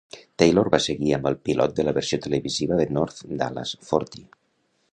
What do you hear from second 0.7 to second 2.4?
va seguir amb el pilot de la versió